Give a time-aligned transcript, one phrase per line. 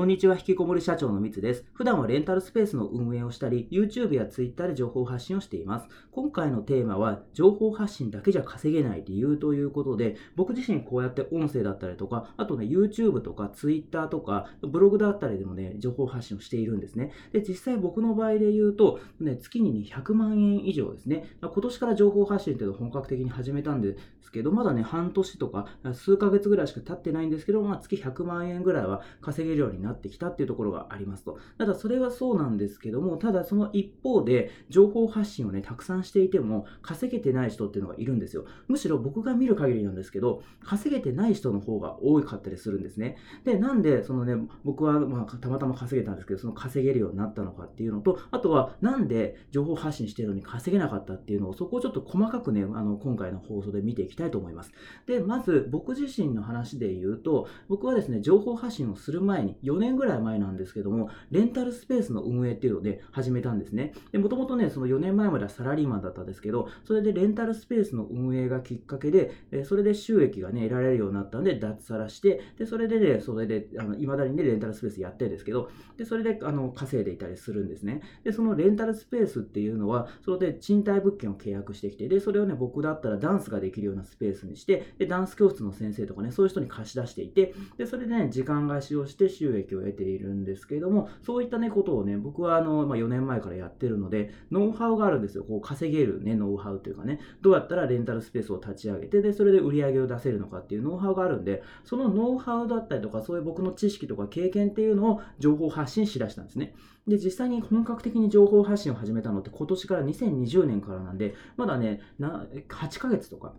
[0.00, 1.66] こんにちは、引きこもり社長のみつです。
[1.74, 5.88] 普段はレンタルスペースの運営をしたり、YouTube や Twitter で情報発信をしています。
[6.10, 17.12] 今回のテーマは、情報発信だけじゃ稼げない理由ということで、僕自身こうやって音声だったりとか、あとね、YouTube とか Twitter とか、ブログだったりでもね、情報発信をしているんですね。
[17.32, 21.26] で、実際僕の場合で言うと、ね、月に100万円以上ですね。
[21.42, 31.38] 今年から情報発信っていうのを本格的に始めたんですけど、まだね、半年とか、数ヶ月ぐらいしか経ってないんですけど、まあ、月100万円ぐらいは稼げるようになってなってきたっていうところがありますと。
[31.58, 38.44] ただそれはそうなんですけども、ただその一方で情報発信をね、たくさんしていても稼げてない人っていうのがいるんですよ。
[38.68, 43.16] むしろ僕が見る限りなんですけど、稼げてない人の方が多かったりするんですね。
[43.44, 54.72] で、なんでそのね、僕はまあたまたま稼げたんですけど、その稼げるようになったのかっていうのと、あとはなんで情報発信してるのに稼げなかったっていうのを、そこをちょっと細かくね、あの今回の放送で見ていきたいと思います。
[55.06, 63.92] で、まず僕自身の話で言うと、僕はですね、情報発信をする前に、4年ぐらい前なんですけども、レンタルスペースの運営っていうので始めたんですね。
[64.12, 78.02] で、もともとね、その4年前まではサラリーマンだったんですけど、それでレンタルスペースの運営がきっかけで、えそれで収益がね、得られるようになったんで、脱サラして、で、それでね、それで、あの、未だにね、レンタルスペースやってですけど、で、それで、あの、稼いでいたりするんですね。
[78.24, 95.44] で、そのレンタルスペースっていうのは、それで賃貸物件を契約してきて、で、それをね、僕だったらダンスができるようなスペースにして、で、ダンス教室の先生とかね、そういう人に貸し出していて、で、それでね、時間貸しをして収益を得ているんですけれども、そういったね、ことをね、僕はあの、まあ、4年前からやってるので、ノウハウがあるんですよ。
[95.44, 106.74] こう、稼げるね、ノウハウというかね、どうやったらレンタルスペースを立ち上げて、で、それで売り上げを出せるのかっていうノウハウがあるんで、そのノウハウだったりとか、そういう僕の知識とか経験っていうのを情報発信しだしたんですね。
[107.06, 113.54] で、実際に本格的に情報発信を始めたのって今年から2020年からなんで、まだね、8ヶ月とか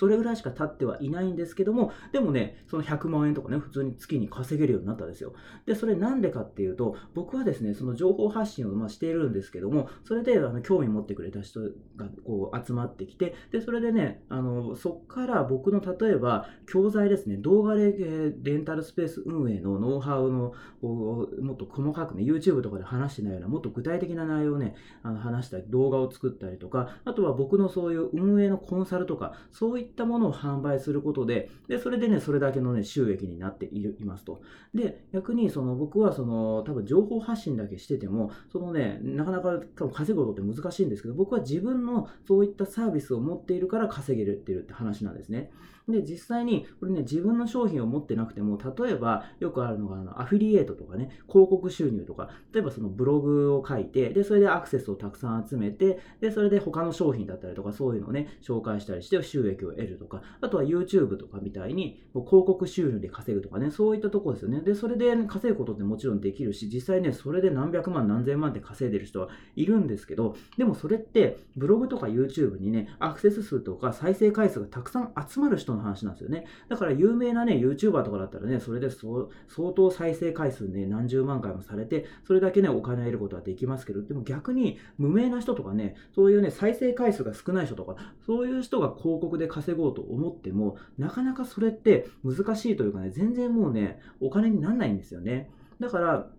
[0.00, 5.34] それぐらいしか経ってはいないんですけども、でもね、その100万円とかね、普通に月に稼げるようになったんですよ。
[5.66, 34.42] で、それなんでかっていうと、僕はですね、その情報発信をましているんですけども、それであの興味持ってくれた人がこう集まってきて、で、それでね、あの、そっから僕の例えば、教材ですね、動画で、レンタルスペース運営のノウハウの、もっと細かくね、YouTube とかで話してないような、もっと具体的な内容をね、あの話したり、動画を作ったりとか、あとは僕のそういう運営のコンサルとか、そういっったものを販売することで、で、それでね、それだけのね、収益になっているいますと。
[34.74, 45.50] で、逆に、その、僕は、その、多分情報発信だけしてても、そのね、なかなか多分稼ぐことって難しいんですけど、僕は自分のそういったサービスを持っているから稼げるってるって話なんですね。
[45.90, 64.60] で、実際に、これね、自分の商品を持ってなくても、例えば、よくあるのが、あの、アフィリエイトとかね、広告収入とか、例えばそのブログを書いて、で、それでアクセスをたくさん集めて、で、それで他の商品だったりとか、そういうのをね、紹介したりして収益を得るとか、あとは YouTube とかみたいに、広告収入で稼ぐとかね、そういったところですよね。
[64.60, 76.46] で、それで稼ぐことってもちろんできるし、実際ね、それで何百万、何千万って稼いでる人はいるんですけど、でもそれって、ブログとか YouTube にね、アクセス数とか再生回数がたくさん集まる人の話なんですよね。
[76.68, 79.28] だから有名なね、YouTuber とかだったらね、それで相
[79.74, 87.96] 当再生回数ね、何十万回もされて、それだけね、お金を得ることはできますけど、でも逆に無名な人とかね、そういうね、再生回数が少ない人とか、
[88.26, 95.50] そういう人が広告で稼ごうと思っても、なかなかそれって難しいというかね、全然もうね、お金にならないんですよね。
[95.80, 96.30] だから、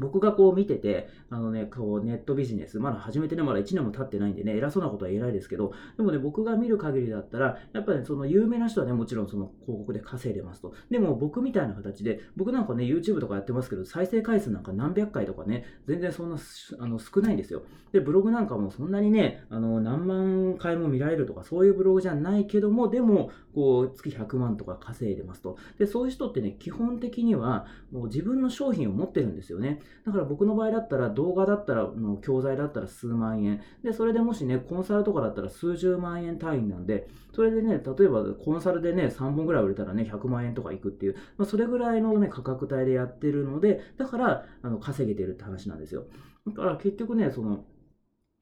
[0.00, 10.74] 僕がこう見てて、あのね、こうネットビジネス、まだ始めてね、まだ1年も経ってないんでね、偉そうなことは言えないですけど、でもね、僕が見る限りだったら、やっぱり、ね、その有名な人はね、もちろんその広告で稼いでますと。
[10.90, 16.38] でも僕みたいな形で、僕なんかね、YouTube とかやってますけど、再生回数なんか何百回とかね、全然そんな
[16.78, 17.62] あの少ないんですよ。
[17.92, 25.56] で、ブログなんかもそんなにね、あの何万回も見られるとか、そういうブログじゃないけども、でも、こう、月100万とか稼いでますと。
[25.78, 29.80] で、そういう人ってね、基本的には、もう自分の商品を持ってるんですよね。
[30.06, 33.60] だから僕の場合だったら動画だったら、の教材だったら数万円。
[33.82, 46.06] で、それでもしね、コンサルとかだったら数十万円単位なんで、それでね、例えばコンサルでね、3本ぐらい売れたらね、100万円とかいくっていう、まあ、それぐらいのね、価格帯でやってるので、だから、あの、稼げてるって話なんですよ。
[46.46, 47.64] だから結局ね、その、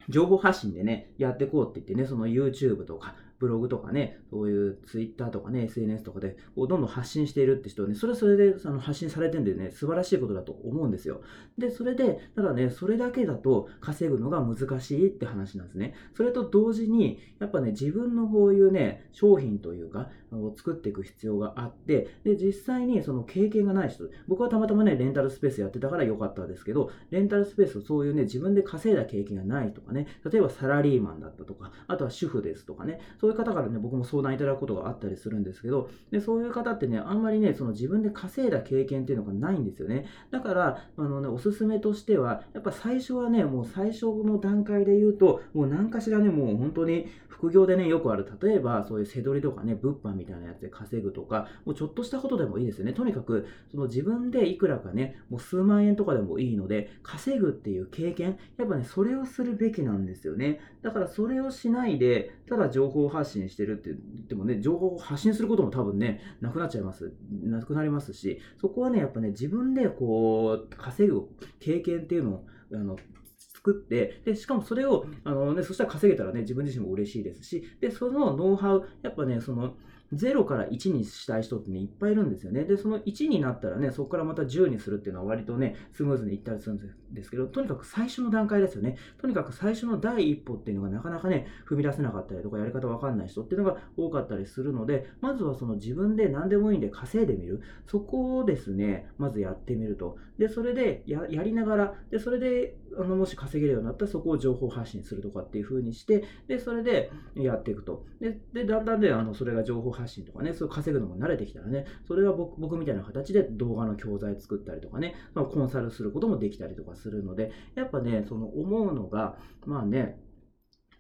[0.09, 11.21] 情報発信でね、やっていこうって言ってね、その YouTube とか、ブログとかね、そういう Twitter とかね、SNS とかで、こうどんどん発信しているって人はね、それはそれであの発信されてるんでね、素晴らしいことだと思うんですよ。
[11.57, 15.95] で、それで、ただね、それだけだと稼ぐのが難しいって話なんですね。
[16.15, 40.07] それと同時に、やっぱね、自分のこういうね、商品というか、を作っていく必要があって、で、実際にその経験がない人、僕はたまたまね、レンタルスペースやってたから良かったですけど、レンタルスペースをそういうね、自分で稼いだ経験がないとかね、例えばサラリーマンだったとか、あとは主婦ですとかね、そういう方からね、僕も相談いただくことがあったりするんですけど、でそういう方ってね、あんまりね、その自分で稼いだ経験っていうのがないんですよね。
[40.31, 52.93] だから、あのね、おすすめとしては、やっぱ最初はね、もう最初の段階で言うと、もう何かしらね、もう本当に副業でね、よくある、例えばそういう背取りとかね、物販みたいなやつで稼ぐとか、もうちょっとしたことでもいいですよね。
[52.93, 60.61] とにかく、その自分でいくらかね、もう数万円とかでもいいので、稼ぐっていう経験、やっぱね、それをするべきなんですよね。
[60.83, 67.13] だからそれをしないで、ただ情報発信してるって言ってもね、情報を発信することも多分ね、なくなっちゃいます。
[67.43, 71.29] なくなりますし、そこはね、やっぱね、自分でこう、稼ぐ
[71.61, 72.97] 経験っていうのを、あの、
[73.37, 79.77] 作って、で、しかもそれを、あのね、そしたら稼げたらね、自分自身も嬉しいですし、で、そのノウハウ、やっぱね、その、
[80.13, 82.65] 0から1にしたい人ってね、いっぱいいるんですよね。
[82.65, 88.97] で、その1になったらね、そこからまた10にするっていうのは割とね、スムーズにいったりするんですけど、とにかく最初の段階ですよね。
[89.21, 97.61] とにかく最初の第一歩っていうのがなかなかね、踏み出せなかったりとか、やり方わかんない人っていうのが多かったりするので、まずはその自分で何でもいいんで稼いでみる。
[97.87, 100.17] そこをですね、まずやってみると。
[100.39, 108.07] で、それでやりながら、で、それで、あの、もし稼げるようになったらそこを情報発信するとかっていう風にして、で、それでやっていくと。
[108.21, 119.37] で、でだんだんね、あの、それが情報発信とかね、そう稼ぐのも慣れてきたらね、それは僕僕みたいな形で動画の教材作ったりとかね、まあ、コンサルすることもできたりとかするので、やっぱね、その思うのが、
[119.67, 120.19] まあね、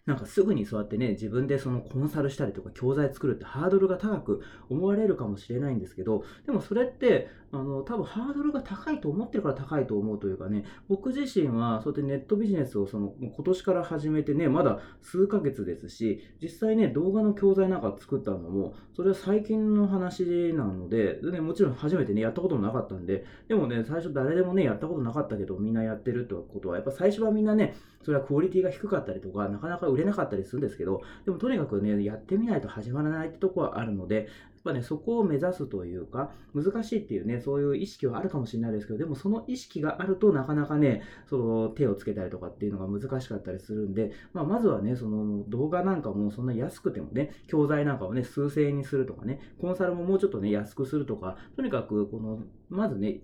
[0.09, 53.21] なんかすぐにそうやってね、自分でそのコンサルしたりとか教材作るってハードルが高く思われるかもしれないんですけど、でもそれって、あの、多分ハードルが高いと思ってるから高いと思うというかね、僕自身はそうやってネットビジネスをその今年から始めてね、まだ数ヶ月ですし、実際ね、動画の教材なんか作ったのも、それは最近の話なので、でね、もちろん初めてね、やったこともなかったんで、でもね、最初誰でもね、やったことなかったけど、みんなやってるってことは、やっぱ最初はみんなね、それはクオリティが低かったりとか、なかなか売れなかったりするんですけど、でもとにかくね、やってみないと始まらないってとこはあるので、っぱね、そこを目指すというか、難しいっていうね、そういう意識はあるかもしれないですけど、でもその意識があるとなかなかね、その手をつけたりとかっていうのが難しかったりするんで、まあ、まずはね、その動画なんかもそんな安くてもね、教材なんかをね、数千円にするとかね、コンサルももうちょっとね、安くするとか、とにかく、この、まずね、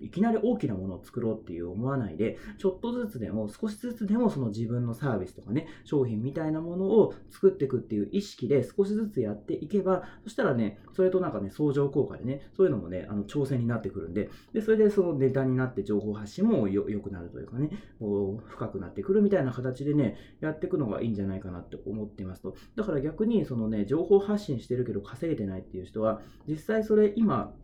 [0.00, 22.56] いきなり大きなものを作ろうっていう思わないで、ちょっとずつでも、少しずつでもその自分のサービスとかね、商品みたいなものを作っていくっていう意識で少しずつやっていけば、そしたらね、それとなんかね、相乗効果でね、そういうのもね、あの挑戦になってくるんで、で、それでそのネタになって情報発信も良くなるというかね、こう深くなってくるみたいな形でね、やっていくのがいいんじゃないかなって思ってますと。
[22.76, 27.54] だから逆に、そのね、情報発信してるけど稼げてないっていう人は、実際それ今、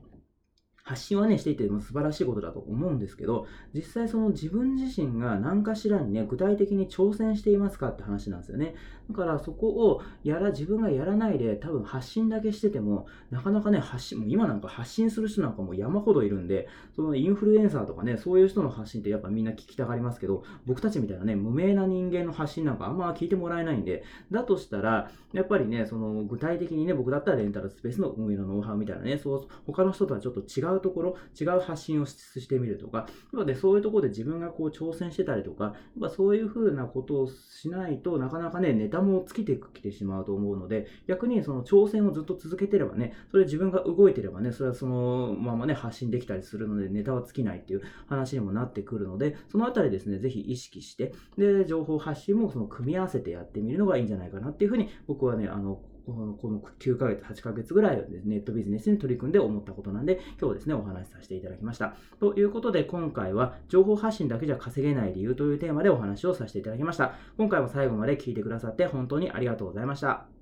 [0.87, 8.75] 発信はね、していても素晴らしいことだと思うんですけど、実際その自分自身が何かしらにね、具体的に挑戦していますかって話なんですよね。
[9.09, 56.13] だからそこをやら、自分がやらないで多分発信だけしてても、なかなかね、発信、もう今なんか発信する人なんかも山ほどいるんで、そのインフルエンサーとかね、そういう人の発信ってやっぱみんな聞きたがりますけど、僕たちみたいなね、無名な人間の発信なんかあんま聞いてもらえないんで、だとしたら、やっぱりね、その具体的にね、僕だったらレンタルスペースの運営のノウハウみたいなね、そう、他の人とはちょっと違うところ、違う発信をしてみるとか、やっぱそういうところで自分がこう挑戦してたりとか、やっそういう風なことをしないとなかなかね、ネタも尽きてきてしまうと思うので、逆にその挑戦をずっと続けてればね、それ自分が動いてればね、それはそのままね、発信できたりするので、ネタは尽きないっていう話にもなってくるので、そのあたりですね、ぜひ意識して、で、情報発信もその組み合わせてやってみるのがいいんじゃないかなっていうふうに、僕はね、あの、こ
[56.49, 61.97] の9ヶ月、8ヶ月ぐらいをですねネットビジネスに取り組んで思ったことなんで、今日ですね、お話しさせていただきました。
[62.21, 67.15] ということで、今回は情報発信だけじゃ稼げない理由というテーマでお話をさせていただきました。
[67.37, 70.34] 今回も最後まで聞いてくださって本当にありがとうございました。